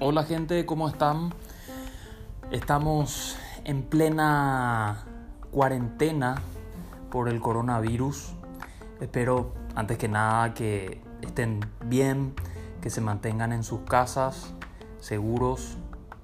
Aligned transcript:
Hola 0.00 0.22
gente, 0.22 0.64
¿cómo 0.64 0.88
están? 0.88 1.34
Estamos 2.52 3.36
en 3.64 3.82
plena 3.82 5.04
cuarentena 5.50 6.36
por 7.10 7.28
el 7.28 7.40
coronavirus. 7.40 8.32
Espero 9.00 9.54
antes 9.74 9.98
que 9.98 10.06
nada 10.06 10.54
que 10.54 11.02
estén 11.20 11.58
bien, 11.86 12.32
que 12.80 12.90
se 12.90 13.00
mantengan 13.00 13.52
en 13.52 13.64
sus 13.64 13.80
casas, 13.80 14.54
seguros 15.00 15.76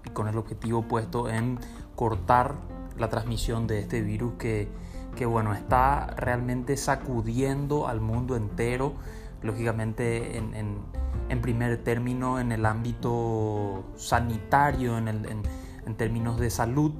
y 0.04 0.10
con 0.10 0.28
el 0.28 0.38
objetivo 0.38 0.82
puesto 0.82 1.28
en 1.28 1.58
cortar 1.96 2.54
la 2.96 3.08
transmisión 3.08 3.66
de 3.66 3.80
este 3.80 4.02
virus 4.02 4.34
que, 4.34 4.68
que 5.16 5.26
bueno, 5.26 5.52
está 5.52 6.14
realmente 6.16 6.76
sacudiendo 6.76 7.88
al 7.88 8.00
mundo 8.00 8.36
entero, 8.36 8.94
lógicamente 9.42 10.38
en, 10.38 10.54
en 10.54 11.03
en 11.34 11.42
primer 11.42 11.82
término 11.82 12.38
en 12.38 12.52
el 12.52 12.64
ámbito 12.64 13.84
sanitario, 13.96 14.96
en, 14.96 15.08
en, 15.08 15.96
términos 15.96 16.40
de 16.40 16.48
salud 16.48 16.92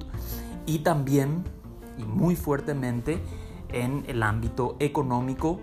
y 0.65 0.79
también 0.79 1.43
y 1.97 2.03
muy 2.03 2.35
fuertemente 2.35 3.21
en 3.69 4.03
el 4.07 4.21
ámbito 4.23 4.75
económico, 4.79 5.59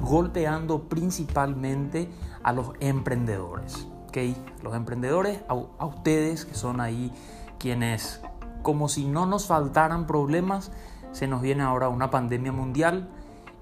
golpeando 0.00 0.88
principalmente 0.88 2.08
a 2.42 2.52
los 2.52 2.72
emprendedores. 2.80 3.88
¿okay? 4.08 4.36
Los 4.62 4.74
emprendedores, 4.74 5.40
a, 5.48 5.54
a 5.78 5.86
ustedes 5.86 6.44
que 6.44 6.54
son 6.54 6.80
ahí 6.80 7.12
quienes, 7.58 8.20
como 8.62 8.88
si 8.88 9.06
no 9.06 9.26
nos 9.26 9.46
faltaran 9.46 10.06
problemas, 10.06 10.72
se 11.12 11.26
nos 11.26 11.40
viene 11.40 11.62
ahora 11.62 11.88
una 11.88 12.10
pandemia 12.10 12.52
mundial 12.52 13.08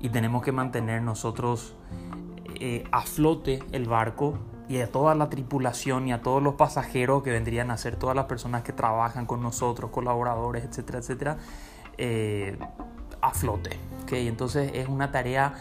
y 0.00 0.08
tenemos 0.08 0.42
que 0.42 0.52
mantener 0.52 1.02
nosotros 1.02 1.74
eh, 2.60 2.84
a 2.92 3.02
flote 3.02 3.60
el 3.72 3.86
barco 3.86 4.38
y 4.68 4.80
a 4.80 4.90
toda 4.90 5.14
la 5.14 5.30
tripulación 5.30 6.08
y 6.08 6.12
a 6.12 6.22
todos 6.22 6.42
los 6.42 6.54
pasajeros 6.54 7.22
que 7.22 7.30
vendrían 7.30 7.70
a 7.70 7.76
ser 7.76 7.96
todas 7.96 8.16
las 8.16 8.26
personas 8.26 8.62
que 8.62 8.72
trabajan 8.72 9.26
con 9.26 9.42
nosotros, 9.42 9.90
colaboradores, 9.90 10.64
etcétera, 10.64 10.98
etcétera, 10.98 11.38
eh, 11.98 12.58
a 13.20 13.30
flote. 13.32 13.78
¿okay? 14.02 14.26
Entonces 14.26 14.72
es 14.74 14.88
una 14.88 15.12
tarea 15.12 15.54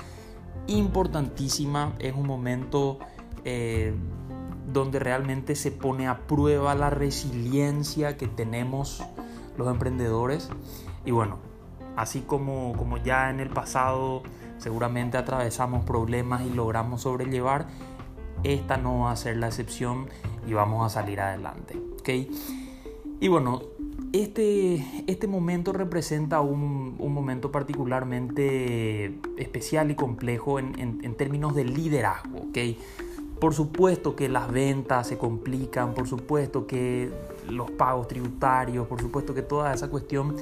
importantísima, 0.67 1.93
es 1.99 2.15
un 2.15 2.25
momento 2.25 2.99
eh, 3.43 3.93
donde 4.71 4.99
realmente 4.99 5.55
se 5.55 5.71
pone 5.71 6.07
a 6.07 6.19
prueba 6.25 6.73
la 6.73 6.89
resiliencia 6.89 8.17
que 8.17 8.27
tenemos 8.27 9.03
los 9.57 9.67
emprendedores 9.67 10.49
y 11.05 11.11
bueno, 11.11 11.37
así 11.95 12.21
como, 12.21 12.73
como 12.73 12.97
ya 12.97 13.29
en 13.29 13.39
el 13.39 13.49
pasado 13.49 14.23
seguramente 14.57 15.17
atravesamos 15.17 15.83
problemas 15.85 16.41
y 16.45 16.49
logramos 16.49 17.01
sobrellevar, 17.01 17.67
esta 18.43 18.77
no 18.77 19.01
va 19.01 19.11
a 19.11 19.15
ser 19.15 19.37
la 19.37 19.47
excepción 19.47 20.07
y 20.47 20.53
vamos 20.53 20.85
a 20.85 20.89
salir 20.89 21.19
adelante. 21.19 21.79
¿okay? 21.99 22.29
Y 23.19 23.27
bueno, 23.27 23.61
este, 24.13 24.85
este 25.07 25.27
momento 25.27 25.73
representa 25.73 26.41
un, 26.41 26.95
un 26.99 27.13
momento 27.13 27.51
particularmente 27.51 29.19
especial 29.37 29.91
y 29.91 29.95
complejo 29.95 30.59
en, 30.59 30.73
en, 30.79 31.15
términos 31.15 31.55
de 31.55 31.65
liderazgo. 31.65 32.39
¿okay? 32.49 32.77
Por 33.39 33.53
supuesto 33.53 34.15
que 34.15 34.29
las 34.29 34.51
ventas 34.51 35.07
se 35.07 35.17
complican, 35.17 35.93
por 35.93 36.07
supuesto 36.07 36.65
que 36.67 37.11
los 37.49 37.71
pagos 37.71 38.07
tributarios, 38.07 38.87
por 38.87 39.01
supuesto 39.01 39.33
que 39.33 39.41
toda 39.41 39.73
esa 39.73 39.89
cuestión 39.89 40.35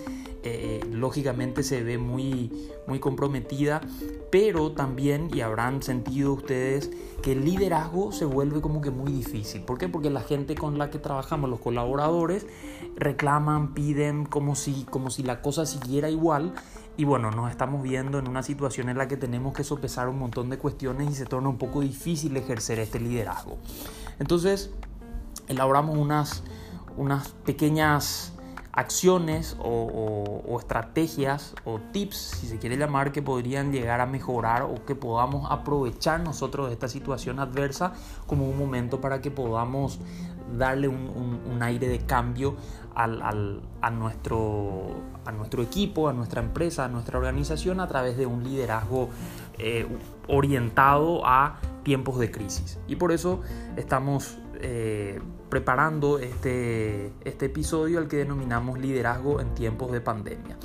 eh, 0.44 0.82
lógicamente 0.92 1.64
se 1.64 1.84
ve 1.84 1.98
muy, 1.98 2.52
muy 2.86 3.00
comprometida, 3.00 3.82
pero 4.30 4.74
también, 4.74 5.30
y 5.34 5.42
habrán 5.42 5.82
sentido 5.82 6.34
ustedes, 6.34 6.92
que 7.22 7.32
el 7.32 7.46
liderazgo 7.46 8.12
se 8.12 8.26
vuelve 8.26 8.60
como 8.60 8.82
que 8.82 8.92
muy 8.92 9.12
difícil. 9.12 9.62
¿Por 9.62 9.78
qué? 9.78 9.88
Porque 9.88 10.10
la 10.10 10.22
gente 10.22 10.56
con 10.56 10.78
la 10.78 10.90
que 10.90 11.00
trabajamos, 11.00 11.50
los 11.50 11.60
colaboradores, 11.60 12.46
reclaman, 12.98 13.74
piden 13.74 14.26
como 14.26 14.56
si, 14.56 14.84
como 14.90 15.10
si 15.10 15.24
la 15.24 15.42
cosa 15.42 15.66
siguiera 15.66 16.10
igual. 16.10 16.54
Y 16.98 17.06
bueno, 17.06 17.32
nos 17.32 17.50
estamos 17.50 17.82
viendo 17.82 18.20
en 18.20 18.28
una 18.28 18.44
situación 18.44 18.90
en 18.90 18.98
la 18.98 19.08
que 19.08 19.18
tenemos 19.18 19.54
que 19.54 19.64
sopesar 19.64 20.10
un 20.10 20.20
montón 20.20 20.50
de 20.50 20.58
cuestiones 20.58 21.10
y 21.10 21.16
se 21.16 21.26
torna 21.26 21.50
un 21.50 21.58
poco 21.58 21.80
difícil 21.80 22.36
ejercer 22.36 22.80
este 22.80 23.00
liderazgo. 23.00 23.58
Entonces, 24.20 24.72
elaboramos 25.48 25.98
unas, 25.98 26.44
unas 26.98 27.30
pequeñas 27.46 28.33
acciones 28.74 29.56
o, 29.60 30.58
estrategias 30.60 31.56
o 31.64 31.80
tips, 31.80 32.18
si 32.18 32.48
se 32.48 32.58
quiere 32.58 32.76
llamar, 32.76 33.12
que 33.12 33.22
podrían 33.22 33.72
llegar 33.72 34.02
a 34.02 34.06
mejorar 34.06 34.64
o 34.64 34.84
que 34.86 34.96
podamos 34.96 35.50
aprovechar 35.52 36.20
nosotros 36.20 36.68
de 36.68 36.74
esta 36.74 36.88
situación 36.88 37.40
adversa 37.40 37.94
como 38.28 38.50
un 38.50 38.58
momento 38.58 39.00
para 39.00 39.22
que 39.22 39.30
podamos 39.30 40.00
darle 40.58 40.88
un, 40.88 41.24
aire 41.62 41.88
de 41.88 42.00
cambio 42.00 42.56
a, 42.96 43.08
nuestro, 43.92 44.88
a 45.26 45.32
nuestro 45.32 45.64
equipo, 45.64 46.10
a 46.10 46.14
nuestra 46.14 46.42
empresa, 46.42 46.86
a 46.86 46.88
nuestra 46.88 47.18
organización 47.18 47.80
a 47.80 47.88
través 47.88 48.18
de 48.18 48.26
un 48.26 48.44
liderazgo 48.44 49.10
eh, 49.60 49.88
orientado 50.28 51.26
a 51.26 51.60
tiempos 51.84 52.20
de 52.20 52.32
crisis. 52.32 52.80
Y 52.88 52.96
por 52.96 53.12
eso 53.12 53.42
estamos 53.78 54.38
eh, 54.62 55.20
preparando 55.50 56.20
este, 56.20 57.14
este 57.24 57.46
episodio 57.48 58.00
al 58.00 58.08
que 58.08 58.18
denominamos 58.18 58.80
liderazgo 58.80 59.40
en 59.40 59.54
tiempos 59.54 59.92
de 59.92 60.02
pandemia. 60.02 60.58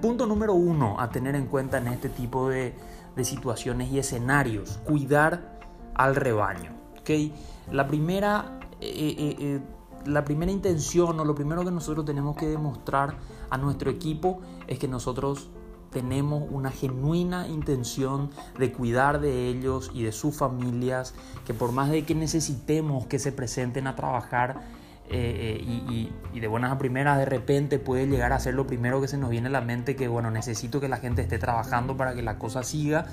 Punto 0.00 0.26
número 0.26 0.54
uno 0.54 1.00
a 1.00 1.10
tener 1.10 1.34
en 1.34 1.46
cuenta 1.46 1.78
en 1.78 1.88
este 1.88 2.08
tipo 2.08 2.48
de, 2.48 2.74
de 3.16 3.24
situaciones 3.24 3.90
y 3.90 3.98
escenarios, 3.98 4.78
cuidar 4.84 5.60
al 5.94 6.16
rebaño. 6.16 6.72
¿okay? 7.00 7.32
La, 7.70 7.86
primera, 7.86 8.58
eh, 8.80 9.36
eh, 9.38 9.60
la 10.06 10.24
primera 10.24 10.50
intención 10.50 11.18
o 11.18 11.24
lo 11.24 11.34
primero 11.34 11.64
que 11.64 11.70
nosotros 11.70 12.04
tenemos 12.04 12.36
que 12.36 12.46
demostrar 12.46 13.16
a 13.50 13.58
nuestro 13.58 13.90
equipo 13.90 14.40
es 14.66 14.78
que 14.78 14.88
nosotros 14.88 15.50
tenemos 15.92 16.44
una 16.50 16.70
genuina 16.70 17.46
intención 17.46 18.30
de 18.58 18.72
cuidar 18.72 19.20
de 19.20 19.48
ellos 19.48 19.90
y 19.94 20.02
de 20.02 20.12
sus 20.12 20.36
familias, 20.36 21.14
que 21.46 21.54
por 21.54 21.72
más 21.72 21.90
de 21.90 22.04
que 22.04 22.14
necesitemos 22.14 23.06
que 23.06 23.18
se 23.18 23.30
presenten 23.30 23.86
a 23.86 23.94
trabajar 23.94 24.60
eh, 25.08 25.60
eh, 25.60 26.10
y, 26.32 26.40
de 26.40 26.46
buenas 26.48 26.72
a 26.72 26.78
primeras 26.78 27.18
de 27.18 27.26
repente 27.26 27.78
puede 27.78 28.06
llegar 28.06 28.32
a 28.32 28.40
ser 28.40 28.54
lo 28.54 28.66
primero 28.66 29.00
que 29.00 29.08
se 29.08 29.18
nos 29.18 29.28
viene 29.28 29.48
a 29.48 29.50
la 29.50 29.60
mente 29.60 29.94
que 29.94 30.08
bueno, 30.08 30.30
necesito 30.30 30.80
que 30.80 30.88
la 30.88 30.96
gente 30.96 31.22
esté 31.22 31.38
trabajando 31.38 31.96
para 31.96 32.14
que 32.14 32.22
la 32.22 32.38
cosa 32.38 32.62
siga. 32.62 33.06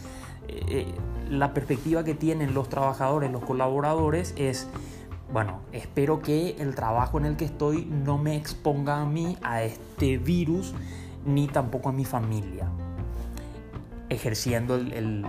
Eh, 0.48 0.94
la 1.30 1.54
perspectiva 1.54 2.04
que 2.04 2.16
tienen 2.16 2.54
los 2.54 2.70
trabajadores, 2.70 3.32
los 3.32 3.44
colaboradores 3.44 4.34
es 4.38 4.68
bueno, 5.32 5.60
espero 5.74 6.22
que 6.22 6.56
el 6.60 6.74
trabajo 6.74 7.20
en 7.20 7.26
el 7.26 7.36
que 7.36 7.46
estoy 7.46 7.86
no 7.86 8.18
me 8.18 8.36
exponga 8.36 9.02
a 9.02 9.06
mí 9.06 9.38
a 9.44 9.62
este 9.64 10.18
virus 10.18 10.74
ni 11.26 11.48
tampoco 11.48 11.90
a 11.90 11.92
mi 11.92 12.06
familia 12.06 12.70
ejerciendo 14.10 14.76
el, 14.76 15.26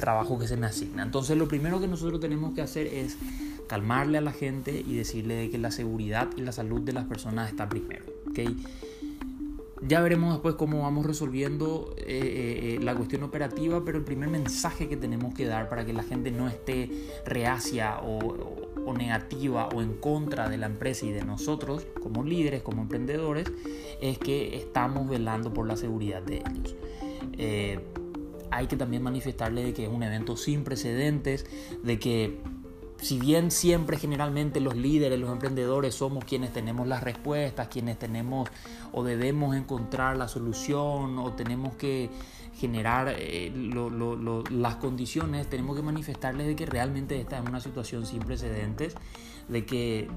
trabajo 0.00 0.38
que 0.38 0.48
se 0.48 0.56
me 0.56 0.66
asigna. 0.66 1.02
Entonces 1.02 1.36
lo 1.36 1.48
primero 1.48 1.80
que 1.80 1.86
nosotros 1.86 2.20
tenemos 2.20 2.54
que 2.54 2.62
hacer 2.62 2.86
es 2.86 3.16
calmarle 3.68 4.18
a 4.18 4.20
la 4.20 4.32
gente 4.32 4.82
y 4.86 4.94
decirle 4.94 5.34
de 5.34 5.50
que 5.50 5.58
la 5.58 5.70
seguridad 5.70 6.28
y 6.36 6.40
la 6.40 6.52
salud 6.52 6.80
de 6.80 6.92
las 6.92 7.04
personas 7.04 7.50
está 7.50 7.68
primero. 7.68 8.04
¿okay? 8.30 8.56
Ya 9.86 10.00
veremos 10.00 10.32
después 10.32 10.54
cómo 10.54 10.82
vamos 10.82 11.04
resolviendo 11.04 11.94
eh, 11.98 12.04
eh, 12.06 12.76
eh, 12.76 12.78
la 12.82 12.94
cuestión 12.94 13.24
operativa, 13.24 13.84
pero 13.84 13.98
el 13.98 14.04
primer 14.04 14.28
mensaje 14.28 14.88
que 14.88 14.96
tenemos 14.96 15.34
que 15.34 15.44
dar 15.44 15.68
para 15.68 15.84
que 15.84 15.92
la 15.92 16.04
gente 16.04 16.30
no 16.30 16.48
esté 16.48 16.88
reacia 17.26 17.98
o, 18.00 18.61
negativa 18.92 19.68
o 19.68 19.82
en 19.82 19.94
contra 19.94 20.48
de 20.48 20.58
la 20.58 20.66
empresa 20.66 21.06
y 21.06 21.12
de 21.12 21.24
nosotros 21.24 21.86
como 22.02 22.24
líderes, 22.24 22.62
como 22.62 22.82
emprendedores, 22.82 23.50
es 24.00 24.18
que 24.18 24.56
estamos 24.56 25.08
velando 25.08 25.52
por 25.52 25.66
la 25.66 25.76
seguridad 25.76 26.22
de 26.22 26.42
ellos. 26.50 26.76
hay 28.50 28.66
que 28.66 28.76
también 28.76 29.02
manifestarle 29.02 29.72
que 29.72 29.84
es 29.84 29.90
un 29.90 30.02
evento 30.02 30.36
sin 30.36 30.64
precedentes, 30.64 31.46
de 31.82 31.98
que 31.98 32.38
si 33.02 33.18
bien 33.18 33.50
siempre 33.50 33.98
generalmente 33.98 34.60
los 34.60 34.76
líderes, 34.76 35.18
los 35.18 35.30
emprendedores 35.30 35.92
somos 35.94 36.24
quienes 36.24 36.52
tenemos 36.52 36.86
las 36.86 37.02
respuestas, 37.02 37.66
quienes 37.66 37.98
tenemos 37.98 38.48
o 38.92 39.02
debemos 39.02 39.56
encontrar 39.56 40.16
la 40.16 40.28
solución 40.28 41.18
o 41.18 41.32
tenemos 41.32 41.74
que 41.74 42.10
generar 42.54 43.12
eh, 43.18 43.52
las 44.50 44.76
condiciones, 44.76 45.50
tenemos 45.50 45.74
que 45.74 45.82
manifestarles 45.82 46.46
de 46.46 46.54
que 46.54 46.64
realmente 46.64 47.20
esta 47.20 47.38
es 47.38 47.48
una 47.48 47.60
situación 47.60 48.06
sin 48.06 48.20
precedentes, 48.20 48.94
de 49.48 49.66
que 49.66 50.08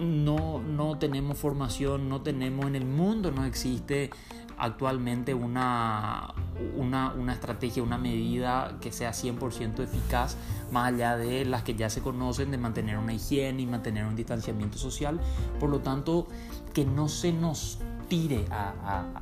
no, 0.00 0.60
no 0.60 0.98
tenemos 0.98 1.38
formación, 1.38 2.08
no 2.08 2.22
tenemos 2.22 2.66
en 2.66 2.74
el 2.74 2.84
mundo, 2.84 3.30
no 3.30 3.44
existe 3.44 4.10
actualmente 4.58 5.34
una, 5.34 6.34
una, 6.76 7.12
una, 7.12 7.32
estrategia, 7.32 7.82
una 7.82 7.98
medida 7.98 8.76
que 8.80 8.92
sea 8.92 9.10
100% 9.10 9.80
eficaz, 9.80 10.36
más 10.70 10.92
allá 10.92 11.16
de 11.16 11.44
las 11.44 11.62
que 11.62 11.74
ya 11.74 11.88
se 11.90 12.00
conocen, 12.02 12.50
de 12.50 12.58
mantener 12.58 12.98
una 12.98 13.12
higiene 13.12 13.62
y 13.62 13.66
mantener 13.66 14.04
un 14.04 14.16
distanciamiento 14.16 14.78
social. 14.78 15.20
Por 15.60 15.70
lo 15.70 15.80
tanto, 15.80 16.26
que 16.74 16.84
no 16.84 17.08
se 17.08 17.32
nos 17.32 17.78
tire 18.08 18.46
a, 18.50 18.72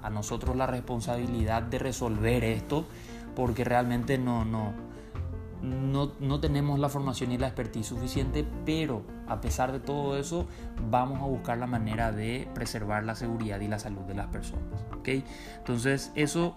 a, 0.00 0.06
a 0.06 0.10
nosotros 0.10 0.56
la 0.56 0.66
responsabilidad 0.66 1.62
de 1.62 1.78
resolver 1.78 2.44
esto, 2.44 2.84
porque 3.34 3.64
realmente 3.64 4.16
no, 4.18 4.44
no, 4.44 4.85
no, 5.62 6.12
no, 6.20 6.40
tenemos 6.40 6.78
la 6.78 6.88
formación 6.88 7.32
y 7.32 7.38
la 7.38 7.46
expertise 7.46 7.86
suficiente, 7.86 8.46
pero 8.64 9.02
a 9.26 9.40
pesar 9.40 9.72
de 9.72 9.80
todo 9.80 10.16
eso, 10.16 10.46
vamos 10.90 11.20
a 11.20 11.26
buscar 11.26 11.58
la 11.58 11.66
manera 11.66 12.12
de 12.12 12.48
preservar 12.54 13.04
la 13.04 13.14
seguridad 13.14 13.60
y 13.60 13.68
la 13.68 13.78
salud 13.78 14.02
de 14.02 14.14
las 14.14 14.26
personas. 14.28 14.84
¿okay? 14.98 15.24
Entonces, 15.58 16.12
eso 16.14 16.56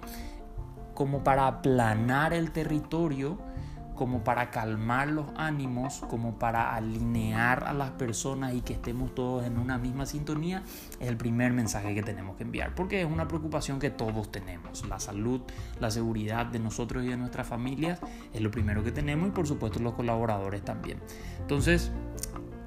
como 0.94 1.24
para 1.24 1.48
aplanar 1.48 2.34
el 2.34 2.52
territorio, 2.52 3.38
como 4.00 4.24
para 4.24 4.50
calmar 4.50 5.10
los 5.10 5.26
ánimos, 5.36 6.06
como 6.10 6.40
para 6.40 6.74
alinear 6.74 7.66
a 7.66 7.74
las 7.74 7.92
personas 7.92 8.54
y 8.54 8.62
que 8.62 8.72
estemos 8.72 9.14
todos 9.14 9.46
en 9.46 9.58
una 9.58 9.78
misma 9.78 10.06
sintonía, 10.06 10.64
es 11.02 11.10
el 11.10 11.18
primer 11.18 11.52
mensaje 11.52 11.94
que 11.94 12.02
tenemos 12.02 12.38
que 12.38 12.44
enviar, 12.44 12.74
porque 12.76 13.02
es 13.02 13.06
una 13.06 13.28
preocupación 13.28 13.78
que 13.78 13.90
todos 13.90 14.32
tenemos. 14.32 14.88
La 14.88 15.02
salud, 15.02 15.42
la 15.82 15.92
seguridad 15.92 16.46
de 16.46 16.60
nosotros 16.60 17.04
y 17.04 17.08
de 17.08 17.18
nuestras 17.18 17.46
familias 17.46 18.00
es 18.34 18.40
lo 18.40 18.50
primero 18.52 18.86
que 18.86 18.94
tenemos 18.94 19.28
y 19.28 19.32
por 19.32 19.46
supuesto 19.46 19.80
los 19.80 19.96
colaboradores 19.96 20.64
también. 20.64 21.00
Entonces, 21.42 21.92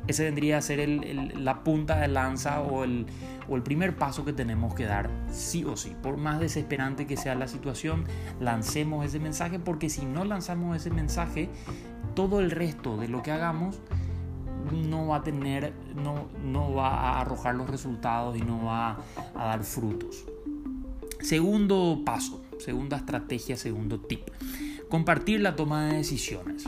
ese 0.09 0.25
vendría 0.25 0.59
a 0.59 0.63
ser 0.63 0.89
la 1.37 1.63
punta 1.63 2.01
de 2.01 2.09
lanza 2.09 2.61
o 2.61 2.85
el, 2.85 3.07
primer 3.63 3.97
paso 3.97 4.25
que 4.25 4.33
tenemos 4.33 4.75
que 4.75 4.85
dar, 4.85 5.11
sí 5.31 5.65
o 5.65 5.77
sí. 5.77 5.95
Por 6.03 6.17
más 6.17 6.41
desesperante 6.41 7.07
que 7.07 7.17
sea 7.17 7.35
la 7.35 7.49
situación, 7.49 8.05
lancemos 8.41 9.05
ese 9.05 9.21
mensaje, 9.21 9.59
porque 9.59 9.91
si 9.91 10.05
no 10.05 10.25
lanzamos 10.25 10.77
ese 10.77 10.91
mensaje, 10.91 11.49
todo 12.15 12.41
el 12.41 12.51
resto 12.51 12.97
de 12.97 13.09
lo 13.09 13.23
que 13.23 13.31
hagamos 13.31 13.81
no 14.73 15.09
va 15.09 15.17
a 15.17 15.23
tener, 15.23 15.73
no, 15.95 16.75
va 16.75 16.89
a 16.89 17.21
arrojar 17.21 17.55
los 17.55 17.69
resultados 17.69 18.37
y 18.37 18.41
no 18.41 18.65
va 18.65 18.99
a 19.35 19.45
dar 19.45 19.65
frutos. 19.65 20.25
Segundo 21.21 22.03
paso, 22.05 22.43
segunda 22.59 22.97
estrategia, 22.97 23.57
segundo 23.57 24.01
tip. 24.01 24.23
Compartir 24.89 25.41
la 25.41 25.57
toma 25.57 25.87
de 25.87 25.99
decisiones. 25.99 26.65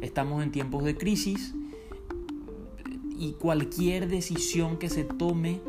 Estamos 0.00 0.42
en 0.42 0.50
tiempos 0.50 0.82
de 0.82 0.96
crisis 0.96 1.54
y 3.18 3.32
cualquier 3.32 4.08
decisión 4.08 4.78
que 4.78 4.88
se 4.88 5.04
tome 5.04 5.60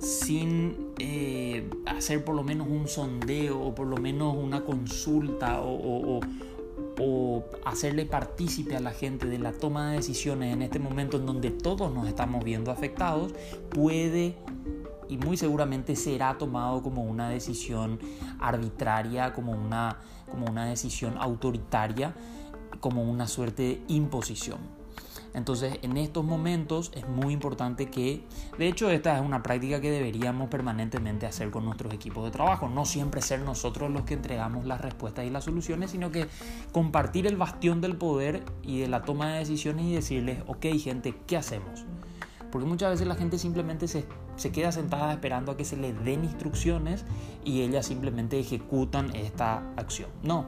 sin 0.00 0.76
eh, 0.98 1.68
hacer 1.86 2.24
por 2.24 2.34
lo 2.34 2.42
menos 2.42 2.68
un 2.68 2.86
sondeo 2.88 3.60
o 3.60 3.74
por 3.74 3.86
lo 3.86 3.96
menos 3.96 4.36
una 4.36 4.64
consulta 4.64 5.60
o, 5.60 6.20
hacerle 7.64 8.06
partícipe 8.06 8.74
a 8.74 8.80
la 8.80 8.90
gente 8.90 9.28
de 9.28 9.38
la 9.38 9.52
toma 9.52 9.90
de 9.90 9.98
decisiones 9.98 10.52
en 10.52 10.62
este 10.62 10.80
momento 10.80 11.18
en 11.18 11.26
donde 11.26 11.50
todos 11.50 11.94
nos 11.94 12.08
estamos 12.08 12.42
viendo 12.42 12.72
afectados, 12.72 13.32
puede 13.70 14.34
y 15.08 15.16
muy 15.16 15.36
seguramente 15.36 15.94
será 15.94 16.36
tomado 16.38 16.82
como 16.82 17.04
una 17.04 17.28
decisión 17.30 18.00
arbitraria, 18.40 19.32
como 19.32 19.52
una, 19.52 19.98
como 20.28 20.46
una 20.46 20.66
decisión 20.66 21.14
autoritaria, 21.18 22.14
como 22.80 23.04
una 23.04 23.28
suerte 23.28 23.62
de 23.62 23.82
imposición. 23.86 24.77
Entonces, 25.34 25.78
en 25.82 25.96
estos 25.96 26.24
momentos 26.24 26.90
es 26.94 27.06
muy 27.08 27.32
importante 27.32 27.90
que, 27.90 28.24
de 28.58 28.68
hecho, 28.68 28.90
esta 28.90 29.16
es 29.16 29.24
una 29.24 29.42
práctica 29.42 29.80
que 29.80 29.90
deberíamos 29.90 30.48
permanentemente 30.48 31.26
hacer 31.26 31.50
con 31.50 31.64
nuestros 31.64 31.92
equipos 31.92 32.24
de 32.24 32.30
trabajo. 32.30 32.68
No 32.68 32.84
siempre 32.84 33.22
ser 33.22 33.40
nosotros 33.40 33.90
los 33.90 34.02
que 34.02 34.14
entregamos 34.14 34.64
las 34.64 34.80
respuestas 34.80 35.26
y 35.26 35.30
las 35.30 35.44
soluciones, 35.44 35.90
sino 35.90 36.10
que 36.10 36.26
compartir 36.72 37.26
el 37.26 37.36
bastión 37.36 37.80
del 37.80 37.96
poder 37.96 38.42
y 38.62 38.80
de 38.80 38.88
la 38.88 39.02
toma 39.02 39.32
de 39.32 39.38
decisiones 39.40 39.84
y 39.86 39.94
decirles, 39.94 40.42
ok, 40.46 40.66
gente, 40.78 41.14
¿qué 41.26 41.36
hacemos? 41.36 41.84
Porque 42.50 42.66
muchas 42.66 42.90
veces 42.90 43.06
la 43.06 43.14
gente 43.14 43.38
simplemente 43.38 43.88
se, 43.88 44.06
queda 44.52 44.72
sentada 44.72 45.12
esperando 45.12 45.52
a 45.52 45.56
que 45.56 45.64
se 45.64 45.76
le 45.76 45.92
den 45.92 46.24
instrucciones 46.24 47.04
y 47.44 47.60
ellas 47.62 47.86
simplemente 47.86 48.38
ejecutan 48.38 49.14
esta 49.14 49.62
acción. 49.76 50.10
No, 50.22 50.46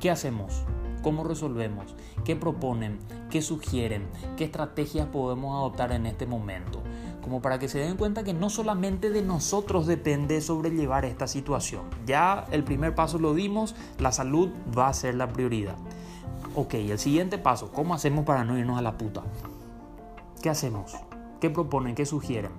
¿qué 0.00 0.10
hacemos? 0.10 0.62
¿Cómo 1.08 1.24
resolvemos? 1.24 1.94
¿Qué 2.22 2.36
proponen? 2.36 2.98
¿Qué 3.30 3.40
sugieren? 3.40 4.06
¿Qué 4.36 4.44
estrategias 4.44 5.06
podemos 5.06 5.56
adoptar 5.56 5.90
en 5.92 6.04
este 6.04 6.26
momento? 6.26 6.82
Como 7.22 7.40
para 7.40 7.58
que 7.58 7.70
se 7.70 7.78
den 7.78 7.96
cuenta 7.96 8.24
que 8.24 8.34
no 8.34 8.50
solamente 8.50 9.08
de 9.08 9.22
nosotros 9.22 9.86
depende 9.86 10.42
sobrellevar 10.42 11.06
esta 11.06 11.26
situación. 11.26 11.84
Ya 12.04 12.44
el 12.50 12.62
primer 12.62 12.94
paso 12.94 13.18
lo 13.18 13.32
dimos, 13.32 13.74
la 13.98 14.12
salud 14.12 14.50
va 14.76 14.88
a 14.88 14.92
ser 14.92 15.14
la 15.14 15.28
prioridad. 15.28 15.76
Ok, 16.54 16.74
el 16.74 16.98
siguiente 16.98 17.38
paso, 17.38 17.72
¿cómo 17.72 17.94
hacemos 17.94 18.26
para 18.26 18.44
no 18.44 18.58
irnos 18.58 18.76
a 18.76 18.82
la 18.82 18.98
puta? 18.98 19.22
¿Qué 20.42 20.50
hacemos? 20.50 20.94
¿Qué 21.40 21.48
proponen? 21.48 21.94
¿Qué 21.94 22.04
sugieren? 22.04 22.52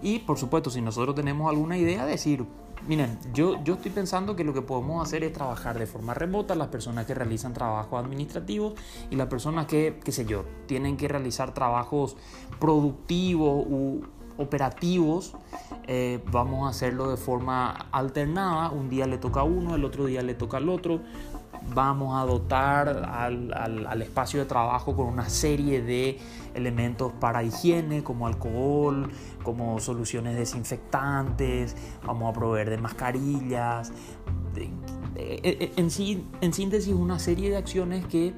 Y 0.00 0.20
por 0.20 0.38
supuesto, 0.38 0.70
si 0.70 0.80
nosotros 0.80 1.14
tenemos 1.14 1.50
alguna 1.50 1.76
idea, 1.76 2.06
decir, 2.06 2.46
Miren, 2.86 3.18
yo, 3.34 3.62
yo 3.64 3.74
estoy 3.74 3.90
pensando 3.90 4.36
que 4.36 4.44
lo 4.44 4.54
que 4.54 4.62
podemos 4.62 5.06
hacer 5.06 5.24
es 5.24 5.32
trabajar 5.32 5.78
de 5.78 5.86
forma 5.86 6.14
remota, 6.14 6.54
las 6.54 6.68
personas 6.68 7.06
que 7.06 7.14
realizan 7.14 7.52
trabajos 7.52 8.02
administrativos 8.02 8.74
y 9.10 9.16
las 9.16 9.26
personas 9.26 9.66
que, 9.66 10.00
qué 10.04 10.12
sé 10.12 10.24
yo, 10.24 10.44
tienen 10.66 10.96
que 10.96 11.08
realizar 11.08 11.52
trabajos 11.52 12.16
productivos 12.58 13.66
u 13.66 14.02
operativos, 14.38 15.34
eh, 15.88 16.22
vamos 16.30 16.66
a 16.66 16.70
hacerlo 16.70 17.10
de 17.10 17.16
forma 17.16 17.70
alternada, 17.90 18.70
un 18.70 18.88
día 18.88 19.06
le 19.06 19.18
toca 19.18 19.40
a 19.40 19.42
uno, 19.42 19.74
el 19.74 19.84
otro 19.84 20.06
día 20.06 20.22
le 20.22 20.34
toca 20.34 20.58
al 20.58 20.68
otro, 20.68 21.00
vamos 21.74 22.20
a 22.20 22.24
dotar 22.24 22.88
al, 22.88 23.52
al, 23.52 24.02
espacio 24.02 24.40
de 24.40 24.46
trabajo 24.46 24.94
con 24.96 25.06
una 25.06 25.28
serie 25.28 25.82
de 25.82 26.18
elementos 26.54 27.12
para 27.20 27.42
higiene 27.42 28.02
como 28.02 28.26
alcohol, 28.26 29.10
como 29.42 29.78
soluciones 29.80 30.36
desinfectantes, 30.36 31.76
vamos 32.04 32.30
a 32.30 32.32
proveer 32.32 32.70
de 32.70 32.78
mascarillas, 32.78 33.92
en, 35.16 35.90
sí, 35.90 36.24
en 36.40 36.52
síntesis 36.52 36.94
una 36.94 37.18
serie 37.18 37.50
de 37.50 37.56
acciones 37.56 38.06
que 38.06 38.34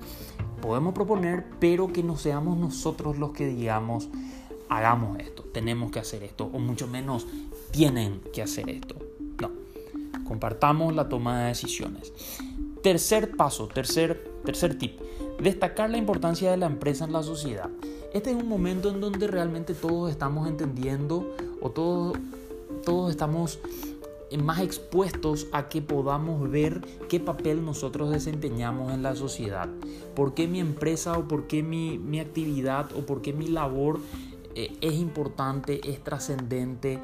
podemos 0.61 0.95
proponer 0.95 1.47
pero 1.59 1.93
que 1.93 2.03
no 2.03 2.17
seamos 2.17 2.57
nosotros 2.57 3.19
los 3.19 3.31
que 3.33 3.47
digamos 3.47 4.09
hagamos 4.69 5.19
esto, 5.19 5.43
tenemos 5.43 5.91
que 5.91 5.99
hacer 5.99 6.23
esto 6.23 6.49
o 6.53 6.59
mucho 6.59 6.87
menos 6.87 7.27
tienen 7.71 8.21
que 8.33 8.43
hacer 8.43 8.69
esto. 8.71 8.95
No, 9.41 9.51
compartamos 10.25 10.95
la 10.95 11.09
toma 11.09 11.41
de 11.41 11.49
decisiones. 11.49 12.13
Tercer 12.83 13.37
paso, 13.37 13.69
tercer, 13.69 14.33
tercer 14.45 14.79
tip, 14.79 14.99
destacar 15.39 15.91
la 15.91 15.99
importancia 15.99 16.51
de 16.51 16.57
la 16.57 16.67
empresa 16.67 17.05
en 17.05 17.13
la 17.13 17.23
sociedad. 17.23 17.69
Este 18.15 18.31
es 18.31 18.37
un 18.37 18.49
momento 18.49 18.89
en 18.91 19.01
donde 19.01 19.27
realmente 19.27 19.75
todos 19.75 20.11
estamos 20.11 20.49
entendiendo 20.49 21.37
o 21.61 21.71
todos, 21.71 22.17
todos 22.85 23.11
estamos 23.11 23.59
más 24.39 24.61
expuestos 24.61 25.47
a 25.53 25.69
que 25.69 25.83
podamos 25.83 26.51
ver 26.51 26.81
qué 27.09 27.21
papel 27.21 27.65
nosotros 27.65 28.11
desempeñamos 28.11 28.93
en 28.93 29.03
la 29.03 29.15
sociedad. 29.15 29.69
¿Por 30.15 30.35
qué 30.35 30.49
mi 30.49 30.61
empresa 30.61 31.19
o 31.19 31.29
por 31.29 31.47
qué 31.49 31.63
mi, 31.63 31.99
mi 31.99 32.21
actividad 32.21 32.91
o 32.97 33.05
por 33.05 33.21
qué 33.23 33.33
mi 33.33 33.49
labor 33.49 34.01
eh, 34.55 34.73
es 34.81 34.95
importante, 34.95 35.81
es 35.85 36.03
trascendente? 36.03 36.99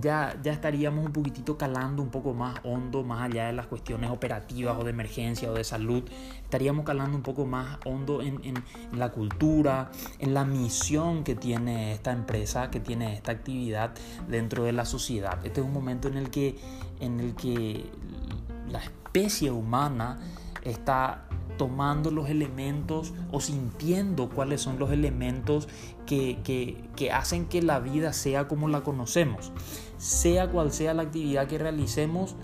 Ya, 0.00 0.36
ya 0.42 0.52
estaríamos 0.52 1.04
un 1.04 1.12
poquitito 1.12 1.58
calando 1.58 2.02
un 2.02 2.10
poco 2.10 2.34
más 2.34 2.60
hondo, 2.64 3.02
más 3.02 3.22
allá 3.22 3.46
de 3.46 3.52
las 3.52 3.66
cuestiones 3.66 4.10
operativas 4.10 4.76
o 4.78 4.84
de 4.84 4.90
emergencia 4.90 5.50
o 5.50 5.54
de 5.54 5.64
salud, 5.64 6.04
estaríamos 6.42 6.84
calando 6.84 7.16
un 7.16 7.22
poco 7.22 7.46
más 7.46 7.78
hondo 7.84 8.22
en, 8.22 8.40
en, 8.44 8.62
la 8.92 9.10
cultura, 9.10 9.90
en 10.18 10.34
la 10.34 10.44
misión 10.44 11.24
que 11.24 11.34
tiene 11.34 11.92
esta 11.92 12.12
empresa, 12.12 12.70
que 12.70 12.80
tiene 12.80 13.14
esta 13.14 13.32
actividad 13.32 13.92
dentro 14.28 14.64
de 14.64 14.72
la 14.72 14.84
sociedad. 14.84 15.44
Este 15.44 15.60
es 15.60 15.66
un 15.66 15.72
momento 15.72 16.08
en 16.08 16.16
el 16.16 16.30
que, 16.30 16.58
en 17.00 17.20
el 17.20 17.34
que 17.34 17.90
la 18.68 18.78
especie 18.78 19.50
humana 19.50 20.20
está 20.62 21.26
tomando 21.62 22.10
los 22.10 22.28
elementos 22.28 23.14
o 23.30 23.38
sintiendo 23.38 24.28
cuáles 24.28 24.60
son 24.60 24.80
los 24.80 24.90
elementos 24.90 25.68
que, 26.06 26.40
que, 26.42 27.12
hacen 27.12 27.46
que 27.46 27.62
la 27.62 27.78
vida 27.78 28.12
sea 28.12 28.48
como 28.48 28.66
la 28.66 28.80
conocemos. 28.80 29.52
Sea 29.96 30.50
cual 30.50 30.72
sea 30.72 30.92
la 30.92 31.04
actividad 31.04 31.46
que 31.46 31.58
realicemos, 31.58 32.34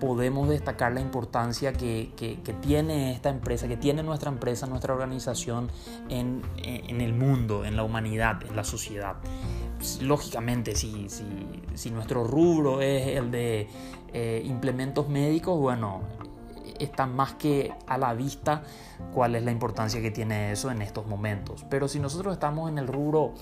podemos 0.00 0.48
destacar 0.48 0.92
la 0.92 1.00
importancia 1.00 1.72
que, 1.72 2.10
que, 2.16 2.52
tiene 2.54 3.12
esta 3.12 3.28
empresa, 3.28 3.68
que 3.68 3.76
tiene 3.76 4.02
nuestra 4.02 4.28
empresa, 4.28 4.66
nuestra 4.66 4.92
organización 4.92 5.70
en, 6.08 6.42
en, 6.56 7.00
el 7.00 7.14
mundo, 7.14 7.64
en 7.64 7.76
la 7.76 7.84
humanidad, 7.84 8.42
en 8.44 8.56
la 8.56 8.64
sociedad. 8.64 9.14
Lógicamente, 10.00 10.74
si, 10.74 11.08
si, 11.08 11.24
si 11.74 11.92
nuestro 11.92 12.24
rubro 12.24 12.80
es 12.80 13.06
el 13.18 13.30
de 13.30 13.68
eh, 14.12 14.42
implementos 14.44 15.08
médicos, 15.08 15.60
bueno, 15.60 16.00
está 16.84 17.06
más 17.06 17.34
que 17.34 17.72
a 17.86 17.98
la 17.98 18.14
vista 18.14 18.62
cuál 19.12 19.34
es 19.34 19.42
la 19.42 19.50
importancia 19.50 20.00
que 20.00 20.10
tiene 20.10 20.52
eso 20.52 20.70
en 20.70 20.82
estos 20.82 21.06
momentos. 21.06 21.64
Pero 21.68 21.88
si 21.88 21.98
nosotros 21.98 22.34
estamos 22.34 22.70
en 22.70 22.78
el 22.78 22.86
rubro, 22.86 23.34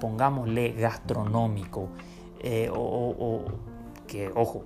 pongámosle 0.00 0.72
gastronómico, 0.72 1.88
eh, 2.40 2.70
o, 2.72 3.44
que, 4.06 4.30
ojo, 4.34 4.64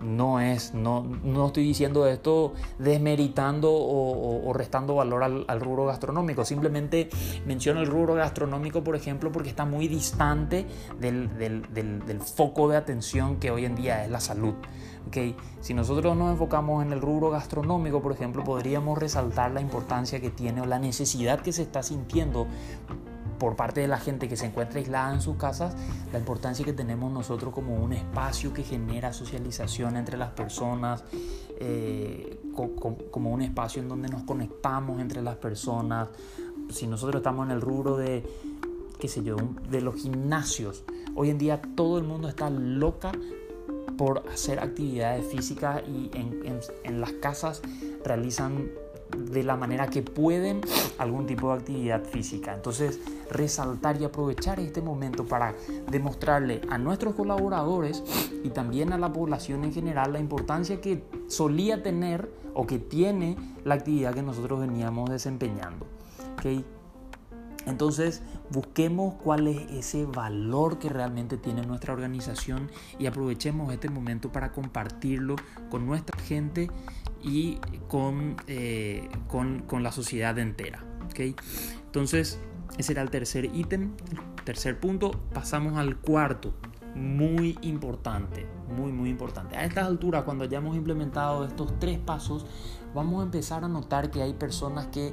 no 0.00 0.40
es, 0.40 0.74
no, 0.74 1.02
no 1.02 1.46
estoy 1.46 1.64
diciendo 1.64 2.06
esto 2.06 2.52
desmeritando 2.78 3.70
o, 3.72 4.52
restando 4.52 4.96
valor 4.96 5.22
al, 5.22 5.60
rubro 5.60 5.86
gastronómico, 5.86 6.44
simplemente 6.44 7.08
menciono 7.46 7.80
el 7.80 7.86
rubro 7.86 8.14
gastronómico, 8.14 8.82
por 8.82 8.96
ejemplo, 8.96 9.32
porque 9.32 9.48
está 9.48 9.64
muy 9.64 9.88
distante 9.88 10.66
del, 10.98 11.36
del 11.38 12.20
foco 12.20 12.68
de 12.68 12.76
atención 12.76 13.36
que 13.36 13.50
hoy 13.50 13.64
en 13.64 13.74
día 13.74 14.04
es 14.04 14.10
la 14.10 14.20
salud 14.20 14.54
Okay. 15.08 15.36
Si 15.60 15.74
nosotros 15.74 16.16
nos 16.16 16.32
enfocamos 16.32 16.84
en 16.84 16.92
el 16.92 17.00
rubro 17.00 17.30
gastronómico, 17.30 18.02
por 18.02 18.12
ejemplo, 18.12 18.42
podríamos 18.42 18.98
resaltar 18.98 19.52
la 19.52 19.60
importancia 19.60 20.20
que 20.20 20.30
tiene 20.30 20.60
o 20.60 20.66
la 20.66 20.78
necesidad 20.78 21.40
que 21.40 21.52
se 21.52 21.62
está 21.62 21.82
sintiendo 21.82 22.46
por 23.38 23.56
parte 23.56 23.80
de 23.80 23.88
la 23.88 23.98
gente 23.98 24.28
que 24.28 24.36
se 24.36 24.46
encuentra 24.46 24.78
aislada 24.78 25.12
en 25.12 25.20
sus 25.20 25.36
casas, 25.36 25.76
la 26.12 26.18
importancia 26.18 26.64
que 26.64 26.72
tenemos 26.72 27.12
nosotros 27.12 27.52
como 27.52 27.74
un 27.76 27.92
espacio 27.92 28.52
que 28.52 28.62
genera 28.62 29.12
socialización 29.12 29.96
entre 29.96 30.16
las 30.16 30.30
personas, 30.30 31.04
eh, 31.60 32.40
como 33.10 33.30
un 33.30 33.42
espacio 33.42 33.82
en 33.82 33.88
donde 33.88 34.08
nos 34.08 34.22
conectamos 34.22 35.00
entre 35.00 35.22
las 35.22 35.36
personas. 35.36 36.08
Si 36.70 36.86
nosotros 36.86 37.20
estamos 37.20 37.46
en 37.46 37.52
el 37.52 37.60
rubro 37.60 37.96
de, 37.96 38.24
qué 38.98 39.08
sé 39.08 39.22
yo, 39.22 39.36
de 39.70 39.80
los 39.80 39.96
gimnasios, 39.96 40.84
hoy 41.14 41.30
en 41.30 41.38
día 41.38 41.60
todo 41.60 41.98
el 41.98 42.04
mundo 42.04 42.28
está 42.28 42.48
loca 42.50 43.12
por 43.96 44.24
hacer 44.32 44.60
actividades 44.60 45.26
físicas 45.26 45.82
y 45.86 46.10
en 46.84 47.00
las 47.00 47.12
casas 47.12 47.62
realizan 48.04 48.68
de 49.16 49.42
la 49.42 49.56
manera 49.56 49.88
que 49.88 50.02
pueden 50.02 50.60
algún 50.98 51.26
tipo 51.26 51.48
de 51.48 51.54
actividad 51.54 52.04
física. 52.04 52.54
Entonces, 52.54 53.00
resaltar 53.30 54.00
y 54.00 54.04
aprovechar 54.04 54.60
este 54.60 54.80
momento 54.80 55.24
para 55.24 55.54
demostrarle 55.90 56.60
a 56.68 56.78
nuestros 56.78 57.14
colaboradores 57.14 58.02
y 58.42 58.50
también 58.50 58.92
a 58.92 58.98
la 58.98 59.12
población 59.12 59.64
en 59.64 59.72
general 59.72 60.12
la 60.12 60.20
importancia 60.20 60.80
que 60.80 61.04
solía 61.28 61.82
tener 61.82 62.30
o 62.54 62.66
que 62.66 62.78
tiene 62.78 63.36
la 63.64 63.74
actividad 63.74 64.14
que 64.14 64.22
nosotros 64.22 64.60
veníamos 64.60 65.10
desempeñando. 65.10 65.86
Entonces, 67.66 68.22
busquemos 68.50 69.14
cuál 69.14 69.46
es 69.48 69.70
ese 69.70 70.04
valor 70.04 70.78
que 70.78 70.88
realmente 70.88 71.36
tiene 71.36 71.62
nuestra 71.66 71.92
organización 71.92 72.70
y 72.98 73.06
aprovechemos 73.06 73.72
este 73.72 73.88
momento 73.88 74.30
para 74.30 74.52
compartirlo 74.52 75.36
con 75.70 75.86
nuestra 75.86 76.18
gente 76.20 76.70
y 77.22 77.58
con, 77.88 78.36
eh, 78.46 79.08
con, 79.28 79.82
la 79.82 79.92
sociedad 79.92 80.38
entera. 80.38 80.84
Entonces, 81.86 82.38
ese 82.78 82.92
era 82.92 83.02
el 83.02 83.10
tercer 83.10 83.46
ítem. 83.54 83.92
Tercer 84.44 84.78
punto, 84.78 85.12
pasamos 85.32 85.76
al 85.78 85.96
cuarto. 85.96 86.54
Muy 86.94 87.58
importante, 87.62 88.46
muy, 88.76 88.92
muy 88.92 89.10
importante. 89.10 89.56
A 89.56 89.64
estas 89.64 89.86
alturas, 89.86 90.22
cuando 90.24 90.44
hayamos 90.44 90.76
implementado 90.76 91.44
estos 91.44 91.78
tres 91.80 91.98
pasos, 91.98 92.46
vamos 92.94 93.20
a 93.20 93.24
empezar 93.24 93.64
a 93.64 93.68
notar 93.68 94.10
que 94.10 94.22
hay 94.22 94.34
personas 94.34 94.86
que 94.88 95.12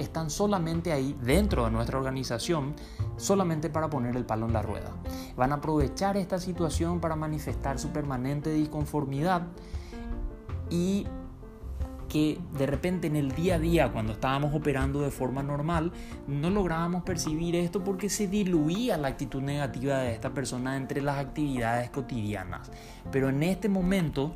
están 0.00 0.30
solamente 0.30 0.92
ahí 0.92 1.16
dentro 1.22 1.64
de 1.64 1.70
nuestra 1.70 1.98
organización, 1.98 2.74
solamente 3.16 3.70
para 3.70 3.90
poner 3.90 4.16
el 4.16 4.24
palo 4.24 4.46
en 4.46 4.52
la 4.52 4.62
rueda. 4.62 4.90
Van 5.36 5.52
a 5.52 5.56
aprovechar 5.56 6.16
esta 6.16 6.38
situación 6.38 7.00
para 7.00 7.16
manifestar 7.16 7.78
su 7.78 7.90
permanente 7.90 8.52
disconformidad 8.52 9.46
y 10.70 11.06
que 12.10 12.40
de 12.58 12.66
repente 12.66 13.06
en 13.06 13.16
el 13.16 13.32
día 13.32 13.54
a 13.54 13.58
día, 13.58 13.92
cuando 13.92 14.12
estábamos 14.12 14.54
operando 14.54 15.00
de 15.00 15.10
forma 15.10 15.42
normal, 15.42 15.92
no 16.26 16.50
lográbamos 16.50 17.04
percibir 17.04 17.54
esto 17.54 17.84
porque 17.84 18.10
se 18.10 18.26
diluía 18.26 18.98
la 18.98 19.08
actitud 19.08 19.40
negativa 19.40 19.98
de 19.98 20.12
esta 20.12 20.34
persona 20.34 20.76
entre 20.76 21.00
las 21.00 21.18
actividades 21.18 21.88
cotidianas. 21.90 22.70
Pero 23.12 23.28
en 23.28 23.44
este 23.44 23.68
momento, 23.68 24.34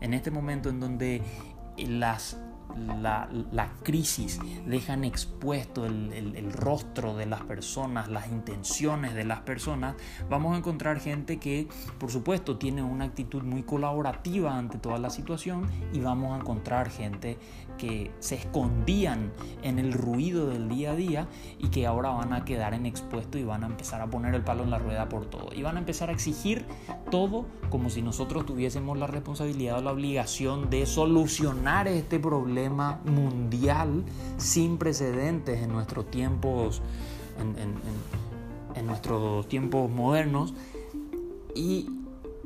en 0.00 0.12
este 0.12 0.30
momento 0.30 0.68
en 0.68 0.80
donde 0.80 1.22
las 1.78 2.36
la, 2.76 3.72
crisis, 3.82 4.40
dejan 4.66 5.04
expuesto 5.04 5.86
el, 5.86 6.52
rostro 6.52 7.16
de 7.16 7.26
las 7.26 7.42
personas, 7.42 8.08
las 8.08 8.28
intenciones 8.28 9.14
de 9.14 9.24
las 9.24 9.40
personas, 9.40 9.96
vamos 10.28 10.54
a 10.54 10.58
encontrar 10.58 11.00
gente 11.00 11.38
que, 11.38 11.68
por 11.98 12.10
supuesto, 12.10 12.56
tiene 12.56 12.82
una 12.82 13.04
actitud 13.04 13.42
muy 13.42 13.62
colaborativa 13.62 14.56
ante 14.56 14.78
toda 14.78 14.98
la 14.98 15.10
situación 15.10 15.68
y 15.92 16.00
vamos 16.00 16.32
a 16.32 16.40
encontrar 16.40 16.90
gente 16.90 17.38
que 17.78 18.10
se 18.20 18.36
escondían 18.36 19.32
en 19.62 19.78
el 19.78 19.92
ruido 19.92 20.46
del 20.46 20.68
día 20.68 20.92
a 20.92 20.96
día 20.96 21.28
y 21.58 21.68
que 21.68 21.86
ahora 21.86 22.10
van 22.10 22.32
a 22.32 22.44
quedar 22.44 22.74
en 22.74 22.86
y 22.86 23.42
van 23.44 23.64
a 23.64 23.66
empezar 23.66 24.00
a 24.00 24.06
poner 24.06 24.34
el 24.34 24.42
palo 24.42 24.62
en 24.62 24.70
la 24.70 24.78
rueda 24.78 25.08
por 25.08 25.26
todo. 25.26 25.48
Y 25.54 25.62
van 25.62 25.76
a 25.76 25.80
empezar 25.80 26.10
a 26.10 26.12
exigir 26.12 26.64
todo 27.10 27.46
como 27.70 27.90
si 27.90 28.02
nosotros 28.02 28.46
tuviésemos 28.46 28.98
la 28.98 29.06
responsabilidad 29.06 29.78
o 29.78 29.82
la 29.82 29.92
obligación 29.92 30.70
de 30.70 30.86
solucionar 30.86 31.88
este 31.88 32.18
problema 32.18 33.00
mundial 33.04 34.04
sin 34.36 34.78
precedentes 34.78 35.62
en 35.62 35.72
nuestros 35.72 36.10
tiempos, 36.10 36.82
en, 37.38 38.86
nuestros 38.86 39.48
tiempos 39.48 39.90
modernos. 39.90 40.54
Y 41.54 41.88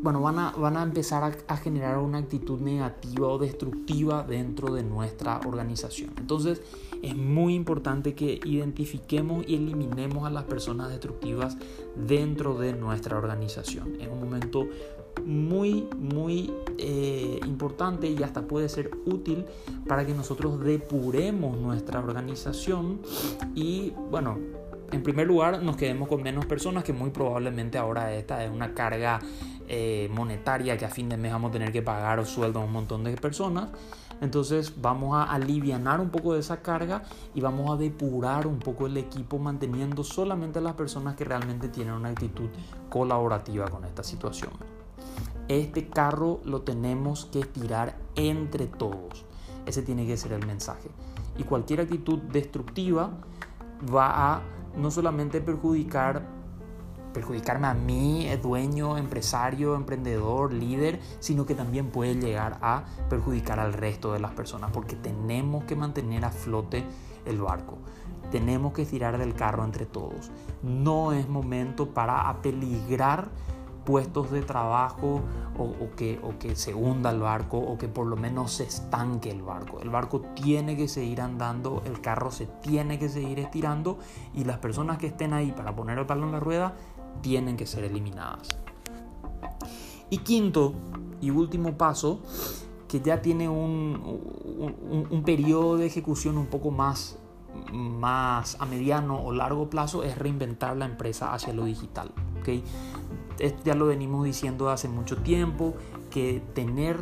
bueno, 0.00 0.20
van 0.20 0.38
a, 0.38 0.50
van 0.52 0.76
a 0.76 0.82
empezar 0.82 1.36
a, 1.46 1.56
generar 1.56 1.98
una 1.98 2.18
actitud 2.18 2.60
negativa 2.60 3.28
o 3.28 3.38
destructiva 3.38 4.22
dentro 4.22 4.72
de 4.72 4.82
nuestra 4.82 5.40
organización. 5.46 6.10
Entonces 6.18 6.62
es 7.02 7.16
muy 7.16 7.54
importante 7.54 8.14
que 8.14 8.40
identifiquemos 8.44 9.44
y 9.46 9.56
eliminemos 9.56 10.26
a 10.26 10.30
las 10.30 10.44
personas 10.44 10.90
destructivas 10.90 11.56
dentro 11.96 12.58
de 12.58 12.72
nuestra 12.74 13.16
organización. 13.16 13.96
Es 14.00 14.08
un 14.08 14.20
momento 14.20 14.66
muy, 15.24 15.88
muy 15.96 16.52
eh, 16.78 17.40
importante 17.44 18.08
y 18.08 18.22
hasta 18.22 18.42
puede 18.42 18.68
ser 18.68 18.90
útil 19.04 19.44
para 19.86 20.06
que 20.06 20.14
nosotros 20.14 20.60
depuremos 20.60 21.58
nuestra 21.58 21.98
organización 21.98 23.00
y 23.54 23.92
bueno, 24.10 24.38
en 24.90 25.02
primer 25.02 25.26
lugar 25.26 25.62
nos 25.62 25.76
quedemos 25.76 26.08
con 26.08 26.22
menos 26.22 26.46
personas 26.46 26.84
que 26.84 26.92
muy 26.92 27.10
probablemente 27.10 27.78
ahora 27.78 28.12
esta 28.14 28.44
es 28.44 28.50
una 28.50 28.74
carga 28.74 29.20
eh, 29.68 30.08
monetaria 30.14 30.78
que 30.78 30.86
a 30.86 30.88
fin 30.88 31.08
de 31.08 31.16
mes 31.16 31.32
vamos 31.32 31.50
a 31.50 31.52
tener 31.52 31.72
que 31.72 31.82
pagar 31.82 32.24
sueldo 32.24 32.60
a 32.60 32.64
un 32.64 32.72
montón 32.72 33.04
de 33.04 33.14
personas. 33.16 33.68
Entonces 34.20 34.80
vamos 34.80 35.14
a 35.14 35.24
aliviar 35.24 36.00
un 36.00 36.10
poco 36.10 36.34
de 36.34 36.40
esa 36.40 36.60
carga 36.62 37.02
y 37.34 37.40
vamos 37.40 37.70
a 37.70 37.76
depurar 37.76 38.46
un 38.46 38.58
poco 38.58 38.86
el 38.86 38.96
equipo 38.96 39.38
manteniendo 39.38 40.02
solamente 40.02 40.58
a 40.58 40.62
las 40.62 40.74
personas 40.74 41.14
que 41.14 41.24
realmente 41.24 41.68
tienen 41.68 41.94
una 41.94 42.08
actitud 42.08 42.48
colaborativa 42.88 43.68
con 43.68 43.84
esta 43.84 44.02
situación. 44.02 44.50
Este 45.48 45.88
carro 45.88 46.40
lo 46.44 46.62
tenemos 46.62 47.26
que 47.26 47.44
tirar 47.44 47.96
entre 48.16 48.66
todos. 48.66 49.24
Ese 49.66 49.82
tiene 49.82 50.06
que 50.06 50.16
ser 50.16 50.32
el 50.32 50.46
mensaje. 50.46 50.90
Y 51.36 51.44
cualquier 51.44 51.82
actitud 51.82 52.18
destructiva 52.18 53.10
va 53.94 54.34
a 54.34 54.42
no 54.78 54.90
solamente 54.90 55.40
perjudicar 55.40 56.38
perjudicarme 57.12 57.66
a 57.66 57.74
mí, 57.74 58.28
dueño, 58.40 58.96
empresario, 58.96 59.74
emprendedor, 59.74 60.52
líder, 60.52 61.00
sino 61.18 61.46
que 61.46 61.54
también 61.54 61.90
puede 61.90 62.14
llegar 62.14 62.58
a 62.62 62.84
perjudicar 63.08 63.58
al 63.58 63.72
resto 63.72 64.12
de 64.12 64.20
las 64.20 64.32
personas, 64.32 64.70
porque 64.72 64.94
tenemos 64.94 65.64
que 65.64 65.74
mantener 65.74 66.24
a 66.24 66.30
flote 66.30 66.84
el 67.26 67.40
barco. 67.40 67.78
Tenemos 68.30 68.72
que 68.72 68.84
tirar 68.84 69.18
del 69.18 69.34
carro 69.34 69.64
entre 69.64 69.86
todos. 69.86 70.30
No 70.62 71.12
es 71.12 71.28
momento 71.28 71.92
para 71.94 72.28
apeligrar 72.28 73.30
puestos 73.88 74.30
de 74.30 74.42
trabajo 74.42 75.22
o, 75.56 75.96
que, 75.96 76.20
o 76.22 76.38
que 76.38 76.54
se 76.56 76.74
hunda 76.74 77.10
el 77.10 77.20
barco 77.20 77.56
o 77.56 77.78
que 77.78 77.88
por 77.88 78.06
lo 78.06 78.16
menos 78.16 78.52
se 78.52 78.64
estanque 78.64 79.30
el 79.30 79.40
barco. 79.40 79.80
El 79.80 79.88
barco 79.88 80.20
tiene 80.20 80.76
que 80.76 80.88
seguir 80.88 81.22
andando, 81.22 81.80
el 81.86 82.02
carro 82.02 82.30
se 82.30 82.44
tiene 82.44 82.98
que 82.98 83.08
seguir 83.08 83.38
estirando 83.38 83.98
y 84.34 84.44
las 84.44 84.58
personas 84.58 84.98
que 84.98 85.06
estén 85.06 85.32
ahí 85.32 85.52
para 85.52 85.74
poner 85.74 85.98
el 85.98 86.04
palo 86.04 86.26
en 86.26 86.32
la 86.32 86.38
rueda 86.38 86.74
tienen 87.22 87.56
que 87.56 87.64
ser 87.64 87.82
eliminadas. 87.82 88.58
Y 90.10 90.18
quinto 90.18 90.74
y 91.22 91.30
último 91.30 91.78
paso, 91.78 92.20
que 92.88 93.00
ya 93.00 93.22
tiene 93.22 93.48
un, 93.48 94.20
un, 95.10 95.22
periodo 95.22 95.78
de 95.78 95.86
ejecución 95.86 96.36
un 96.36 96.48
poco 96.48 96.70
más, 96.70 97.18
más 97.72 98.60
a 98.60 98.66
mediano 98.66 99.18
o 99.18 99.32
largo 99.32 99.70
plazo, 99.70 100.02
es 100.02 100.18
reinventar 100.18 100.76
la 100.76 100.84
empresa 100.84 101.32
hacia 101.32 101.54
lo 101.54 101.64
digital. 101.64 102.12
¿Okay? 102.40 102.62
ya 103.64 103.74
lo 103.74 103.86
venimos 103.86 104.24
diciendo 104.24 104.70
hace 104.70 104.88
mucho 104.88 105.16
tiempo, 105.18 105.74
que 106.10 106.42
tener 106.54 106.98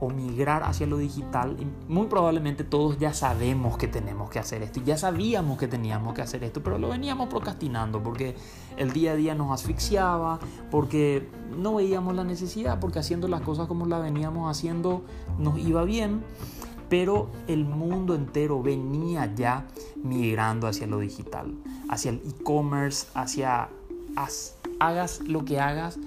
o 0.00 0.10
migrar 0.10 0.62
hacia 0.64 0.86
lo 0.86 0.98
digital, 0.98 1.56
muy 1.88 2.06
probablemente 2.06 2.64
todos 2.64 2.98
ya 2.98 3.14
sabemos 3.14 3.78
que 3.78 3.88
tenemos 3.88 4.28
que 4.28 4.38
hacer 4.38 4.62
esto 4.62 4.80
ya 4.84 4.98
sabíamos 4.98 5.58
que 5.58 5.68
teníamos 5.68 6.14
que 6.14 6.22
hacer 6.22 6.44
esto, 6.44 6.62
pero 6.62 6.78
lo 6.78 6.88
veníamos 6.88 7.28
procrastinando 7.28 8.02
porque 8.02 8.34
el 8.76 8.92
día 8.92 9.12
a 9.12 9.16
día 9.16 9.34
nos 9.34 9.52
asfixiaba, 9.52 10.38
porque 10.70 11.28
no 11.56 11.76
veíamos 11.76 12.14
la 12.14 12.24
necesidad, 12.24 12.78
porque 12.78 12.98
haciendo 12.98 13.28
las 13.28 13.40
cosas 13.40 13.68
como 13.68 13.86
las 13.86 14.02
veníamos 14.02 14.50
haciendo 14.50 15.02
nos 15.38 15.58
iba 15.58 15.84
bien, 15.84 16.22
pero 16.88 17.30
el 17.46 17.64
mundo 17.64 18.14
entero 18.14 18.62
venía 18.62 19.32
ya 19.34 19.66
migrando 20.02 20.66
hacia 20.66 20.86
lo 20.86 20.98
digital, 20.98 21.54
hacia 21.88 22.10
el 22.10 22.22
e-commerce, 22.26 23.08
hacia 23.14 23.68
hagas 24.80 25.20
lo 25.20 25.44
que 25.44 25.60
hagas, 25.60 25.98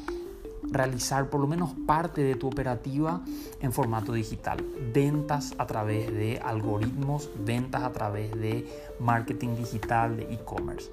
realizar 0.63 1.29
por 1.29 1.41
lo 1.41 1.47
menos 1.47 1.71
parte 1.85 2.21
de 2.21 2.35
tu 2.35 2.47
operativa 2.47 3.21
en 3.61 3.71
formato 3.71 4.13
digital. 4.13 4.63
Ventas 4.93 5.53
a 5.57 5.65
través 5.65 6.13
de 6.13 6.39
algoritmos, 6.39 7.29
ventas 7.45 7.83
a 7.83 7.91
través 7.91 8.31
de 8.39 8.67
marketing 8.99 9.55
digital, 9.55 10.17
de 10.17 10.33
e-commerce. 10.33 10.91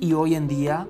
Y 0.00 0.12
hoy 0.12 0.34
en 0.34 0.48
día, 0.48 0.86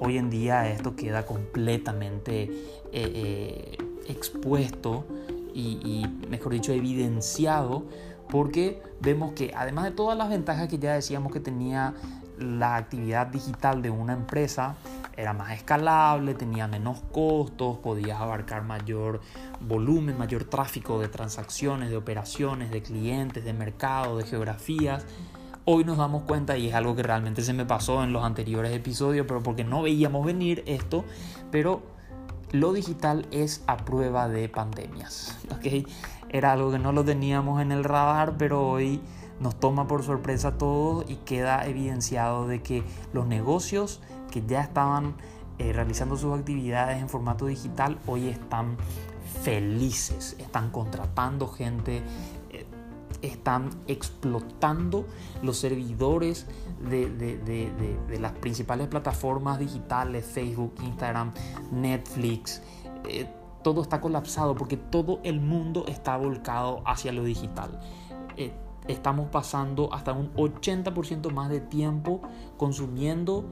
hoy 0.00 0.18
en 0.18 0.30
día 0.30 0.68
esto 0.70 0.94
queda 0.94 1.26
completamente 1.26 2.42
eh, 2.42 2.48
eh, 2.92 3.78
expuesto 4.08 5.04
y, 5.52 6.06
mejor 6.28 6.52
dicho, 6.52 6.72
evidenciado 6.72 7.84
porque 8.30 8.80
vemos 9.00 9.32
que 9.32 9.52
además 9.56 9.84
de 9.84 9.90
todas 9.90 10.16
las 10.16 10.28
ventajas 10.28 10.68
que 10.68 10.78
ya 10.78 10.94
decíamos 10.94 11.32
que 11.32 11.40
tenía 11.40 11.94
la 12.38 12.76
actividad 12.76 13.26
digital 13.26 13.82
de 13.82 13.90
una 13.90 14.12
empresa, 14.12 14.76
era 15.16 15.32
más 15.32 15.52
escalable, 15.52 16.34
tenía 16.34 16.68
menos 16.68 17.00
costos, 17.12 17.78
podías 17.78 18.20
abarcar 18.20 18.64
mayor 18.64 19.20
volumen, 19.60 20.16
mayor 20.18 20.44
tráfico 20.44 21.00
de 21.00 21.08
transacciones, 21.08 21.90
de 21.90 21.96
operaciones, 21.96 22.70
de 22.70 22.82
clientes, 22.82 23.44
de 23.44 23.52
mercado, 23.52 24.16
de 24.16 24.24
geografías. 24.24 25.04
Hoy 25.64 25.84
nos 25.84 25.98
damos 25.98 26.22
cuenta, 26.22 26.56
y 26.56 26.68
es 26.68 26.74
algo 26.74 26.96
que 26.96 27.02
realmente 27.02 27.42
se 27.42 27.52
me 27.52 27.66
pasó 27.66 28.02
en 28.02 28.12
los 28.12 28.24
anteriores 28.24 28.72
episodios, 28.72 29.26
pero 29.26 29.42
porque 29.42 29.64
no 29.64 29.82
veíamos 29.82 30.24
venir 30.24 30.62
esto, 30.66 31.04
pero 31.50 31.82
lo 32.52 32.72
digital 32.72 33.26
es 33.30 33.62
a 33.66 33.76
prueba 33.76 34.28
de 34.28 34.48
pandemias. 34.48 35.36
¿okay? 35.56 35.86
Era 36.28 36.52
algo 36.52 36.72
que 36.72 36.78
no 36.78 36.92
lo 36.92 37.04
teníamos 37.04 37.60
en 37.60 37.72
el 37.72 37.84
radar, 37.84 38.36
pero 38.38 38.66
hoy 38.68 39.00
nos 39.40 39.58
toma 39.58 39.86
por 39.86 40.02
sorpresa 40.02 40.48
a 40.48 40.58
todos 40.58 41.08
y 41.08 41.16
queda 41.16 41.66
evidenciado 41.66 42.46
de 42.46 42.62
que 42.62 42.84
los 43.12 43.26
negocios 43.26 44.00
que 44.30 44.44
ya 44.46 44.62
estaban 44.62 45.14
eh, 45.58 45.72
realizando 45.74 46.16
sus 46.16 46.32
actividades 46.38 47.02
en 47.02 47.08
formato 47.10 47.44
digital 47.44 47.98
hoy 48.06 48.28
están 48.28 48.78
felices, 49.42 50.34
están 50.38 50.70
contratando 50.70 51.48
gente, 51.48 52.02
eh, 52.50 52.64
están 53.20 53.68
explotando 53.86 55.06
los 55.42 55.58
servidores 55.58 56.46
de, 56.88 58.18
las 58.18 58.32
principales 58.32 58.88
plataformas 58.88 59.58
digitales, 59.58 60.24
Facebook, 60.24 60.74
Instagram, 60.82 61.32
Netflix. 61.70 62.62
Eh, 63.06 63.28
todo 63.62 63.82
está 63.82 64.00
colapsado 64.00 64.54
porque 64.54 64.78
todo 64.78 65.20
el 65.24 65.40
mundo 65.40 65.84
está 65.88 66.16
volcado 66.16 66.82
hacia 66.86 67.12
lo 67.12 67.22
digital. 67.22 67.78
Estamos 68.88 69.28
pasando 69.30 69.92
hasta 69.92 70.12
un 70.12 70.32
80% 70.34 71.30
más 71.32 71.50
de 71.50 71.60
tiempo 71.60 72.22
consumiendo 72.56 73.44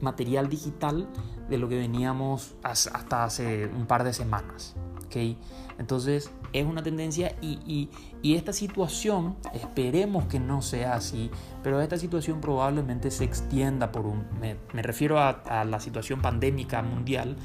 material 0.00 0.48
digital 0.48 1.08
de 1.48 1.58
lo 1.58 1.68
que 1.68 1.78
veníamos 1.78 2.54
hasta 2.62 3.24
hace 3.24 3.66
un 3.66 3.86
par 3.86 4.04
de 4.04 4.12
semanas. 4.12 4.76
¿okay? 5.06 5.36
Entonces 5.78 6.30
es 6.52 6.66
una 6.66 6.82
tendencia 6.82 7.34
y, 7.40 7.88
esta 8.22 8.52
situación, 8.52 9.36
esperemos 9.54 10.26
que 10.26 10.38
no 10.38 10.62
sea 10.62 10.94
así, 10.94 11.30
pero 11.62 11.80
esta 11.80 11.96
situación 11.96 12.40
probablemente 12.40 13.10
se 13.10 13.24
extienda 13.24 13.90
por 13.90 14.06
un, 14.06 14.24
me, 14.40 14.82
refiero 14.82 15.18
a, 15.18 15.64
la 15.64 15.80
situación 15.80 16.20
pandémica 16.20 16.82
mundial, 16.82 17.36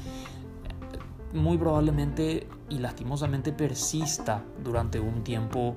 muy 1.32 1.56
probablemente 1.56 2.46
y 2.68 2.78
lastimosamente 2.78 3.52
persista 3.52 4.44
durante 4.62 5.00
un 5.00 5.24
tiempo 5.24 5.76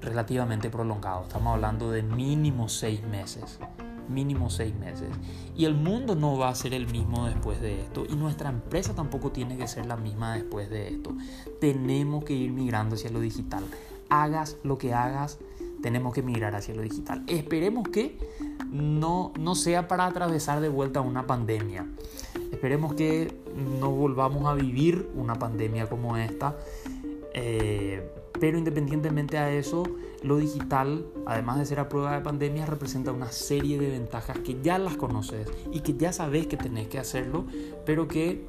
relativamente 0.00 0.70
prolongado. 0.70 1.22
Estamos 1.22 1.54
hablando 1.54 1.90
de 1.90 2.02
mínimo 2.02 2.68
seis 2.68 3.02
meses 3.04 3.58
mínimo 4.08 4.50
seis 4.50 4.74
meses. 4.74 5.08
Y 5.56 5.64
el 5.64 5.74
mundo 5.74 6.14
no 6.14 6.36
va 6.36 6.48
a 6.48 6.54
ser 6.54 6.74
el 6.74 6.86
mismo 6.86 7.26
después 7.26 7.60
de 7.60 7.80
esto. 7.80 8.04
Y 8.08 8.16
nuestra 8.16 8.50
empresa 8.50 8.94
tampoco 8.94 9.32
tiene 9.32 9.56
que 9.56 9.68
ser 9.68 9.86
la 9.86 9.96
misma 9.96 10.34
después 10.34 10.70
de 10.70 10.88
esto. 10.88 11.14
Tenemos 11.60 12.24
que 12.24 12.34
ir 12.34 12.52
migrando 12.52 12.94
hacia 12.94 13.10
lo 13.10 13.20
digital. 13.20 13.64
Hagas 14.08 14.56
lo 14.62 14.78
que 14.78 14.94
hagas, 14.94 15.38
tenemos 15.82 16.14
que 16.14 16.22
migrar 16.22 16.54
hacia 16.54 16.74
lo 16.74 16.82
digital. 16.82 17.24
Esperemos 17.26 17.88
que 17.88 18.18
no, 18.70 19.32
no 19.38 19.54
sea 19.54 19.88
para 19.88 20.06
atravesar 20.06 20.60
de 20.60 20.68
vuelta 20.68 21.00
una 21.00 21.26
pandemia. 21.26 21.86
Esperemos 22.52 22.94
que 22.94 23.36
no 23.80 23.90
volvamos 23.90 24.46
a 24.46 24.54
vivir 24.54 25.10
una 25.14 25.34
pandemia 25.34 25.88
como 25.88 26.16
esta. 26.16 26.56
Eh, 27.34 28.08
pero 28.40 28.58
independientemente 28.58 29.38
a 29.38 29.52
eso, 29.52 29.84
lo 30.22 30.36
digital, 30.38 31.06
además 31.26 31.58
de 31.58 31.66
ser 31.66 31.80
a 31.80 31.88
prueba 31.88 32.14
de 32.14 32.20
pandemia, 32.20 32.66
representa 32.66 33.12
una 33.12 33.30
serie 33.32 33.78
de 33.78 33.90
ventajas 33.90 34.38
que 34.38 34.60
ya 34.62 34.78
las 34.78 34.96
conoces 34.96 35.48
y 35.72 35.80
que 35.80 35.94
ya 35.94 36.12
sabes 36.12 36.46
que 36.46 36.56
tenés 36.56 36.88
que 36.88 36.98
hacerlo, 36.98 37.46
pero 37.84 38.08
que 38.08 38.44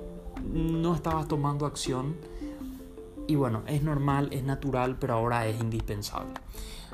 no 0.52 0.95
estabas 0.95 1.28
tomando 1.28 1.65
acción. 1.65 2.15
Y 3.28 3.36
bueno, 3.36 3.63
es 3.67 3.84
normal, 3.84 4.30
es 4.32 4.43
natural, 4.43 4.97
pero 5.00 5.15
ahora 5.15 5.47
es 5.47 5.60
indispensable. 5.60 6.34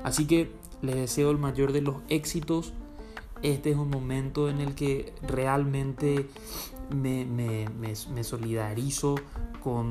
Así 0.04 0.26
que 0.26 0.52
les 0.82 0.96
deseo 0.96 1.32
el 1.32 1.38
mayor 1.38 1.72
de 1.72 1.82
los 1.82 1.98
éxitos. 2.10 2.74
Este 3.44 3.72
es 3.72 3.78
un 3.78 3.90
momento 3.90 4.50
en 4.50 4.60
el 4.60 4.74
que 4.74 5.14
realmente 5.22 6.28
me, 6.90 7.26
me, 7.26 7.68
me 7.80 8.24
solidarizo 8.24 9.16
con 9.62 9.90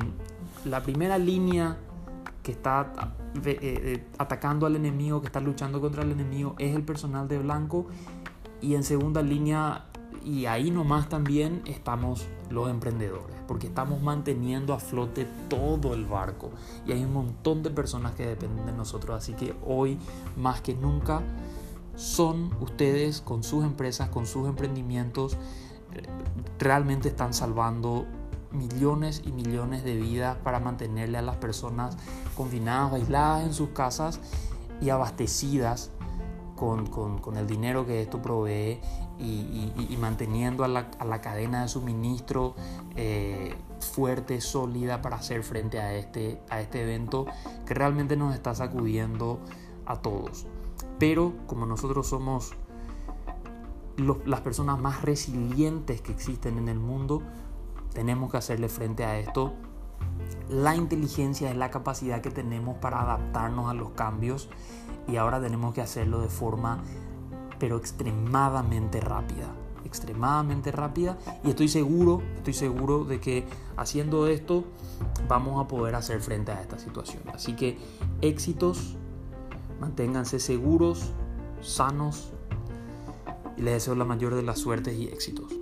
la 0.65 0.83
primera 0.83 1.19
línea 1.19 1.79
que 2.43 2.53
está 2.53 2.93
eh, 3.45 3.59
eh, 3.63 4.07
atacando 4.19 4.67
al 4.67 4.77
enemigo, 4.77 5.21
que 5.21 5.27
está 5.27 5.41
luchando 5.41 5.81
contra 5.81 6.03
el 6.03 6.11
enemigo, 6.13 6.55
es 6.59 6.75
el 6.75 6.83
personal 6.83 7.29
de 7.29 7.39
blanco. 7.39 7.87
Y 8.61 8.75
en 8.75 8.85
segunda 8.85 9.23
línea, 9.23 9.87
y 10.25 10.47
ahí 10.47 10.71
nomás 10.71 11.09
también 11.09 11.63
estamos 11.67 12.27
los 12.51 12.69
emprendedores, 12.69 13.37
porque 13.49 13.67
estamos 13.67 14.03
manteniendo 14.03 14.75
a 14.75 14.79
flote 14.79 15.27
todo 15.49 15.95
el 15.95 16.07
barco. 16.07 16.51
Y 16.87 16.93
hay 16.93 17.05
un 17.05 17.13
montón 17.13 17.63
de 17.63 17.71
personas 17.71 18.15
que 18.15 18.27
dependen 18.27 18.67
de 18.67 18.73
nosotros. 18.73 19.17
Así 19.17 19.35
que 19.35 19.55
hoy, 19.65 19.99
más 20.37 20.61
que 20.61 20.75
nunca, 20.75 21.23
son 21.97 22.51
ustedes 22.61 23.21
con 23.21 23.43
sus 23.43 23.65
empresas, 23.65 24.09
con 24.09 24.27
sus 24.27 24.49
emprendimientos, 24.49 25.35
eh, 25.95 26.03
realmente 26.59 27.09
están 27.09 27.35
salvando 27.35 28.07
millones 28.53 29.23
y 29.25 29.33
millones 29.33 29.85
de 29.85 29.97
vidas 29.97 30.37
para 30.39 30.61
mantenerle 30.61 31.19
a 31.19 31.23
las 31.23 31.37
personas 31.37 31.97
confinadas, 32.37 32.95
aisladas 32.95 33.45
en 33.45 33.55
sus 33.55 33.71
casas 33.71 34.21
y 34.81 34.91
abastecidas 34.91 35.91
con, 36.57 37.37
el 37.37 37.47
dinero 37.49 37.87
que 37.87 38.03
esto 38.03 38.23
provee 38.23 38.79
y, 39.19 39.97
manteniendo 40.01 40.65
a 40.65 40.69
la, 40.69 41.21
cadena 41.21 41.63
de 41.63 41.69
suministro 41.69 42.55
eh, 42.95 43.55
fuerte, 43.81 44.41
sólida 44.41 45.03
para 45.03 45.17
hacer 45.17 45.43
frente 45.43 45.81
a 45.81 45.95
este, 45.95 46.41
a 46.51 46.61
este 46.61 46.83
evento 46.83 47.27
que 47.67 47.75
realmente 47.75 48.17
nos 48.17 48.35
está 48.35 48.55
sacudiendo 48.55 49.41
a 49.87 49.97
todos. 49.97 50.47
Pero 50.99 51.33
como 51.49 51.67
nosotros 51.67 52.07
somos 52.07 52.53
las 54.25 54.41
personas 54.41 54.79
más 54.79 55.03
resilientes 55.03 56.01
que 56.01 56.13
existen 56.13 56.59
en 56.59 56.69
el 56.69 56.79
mundo, 56.79 57.23
tenemos 57.93 58.31
que 58.31 58.39
hacerle 58.39 58.69
frente 58.69 59.05
a 59.05 59.19
esto. 59.19 59.53
La 60.49 60.77
inteligencia 60.77 61.51
es 61.51 61.57
la 61.57 61.71
capacidad 61.71 62.21
que 62.21 62.31
tenemos 62.31 62.77
para 62.79 63.01
adaptarnos 63.01 63.71
a 63.71 63.75
los 63.75 63.91
cambios 63.91 64.49
y 65.09 65.17
ahora 65.17 65.41
tenemos 65.41 65.75
que 65.75 65.81
hacerlo 65.81 66.21
de 66.21 66.29
forma 66.29 66.83
pero 67.59 67.77
extremadamente 67.77 69.01
rápida, 69.01 69.49
extremadamente 69.85 70.73
rápida 70.73 71.17
y 71.45 71.51
estoy 71.51 71.69
seguro, 71.69 72.21
estoy 72.37 72.55
seguro 72.55 73.05
de 73.05 73.21
que 73.21 73.45
haciendo 73.77 74.27
esto 74.27 74.65
vamos 75.29 75.65
a 75.65 75.69
poder 75.69 75.95
hacer 75.95 76.21
frente 76.21 76.51
a 76.51 76.61
esta 76.61 76.79
situación. 76.79 77.23
Así 77.33 77.55
que 77.55 77.79
éxitos, 78.21 78.97
manténganse 79.81 80.41
seguros, 80.41 81.13
sanos 81.61 82.33
y 83.57 83.63
les 83.63 83.75
deseo 83.75 83.95
la 83.95 84.05
mayor 84.05 84.35
de 84.35 84.43
las 84.43 84.59
suertes 84.59 84.97
y 84.99 85.07
éxitos. 85.07 85.62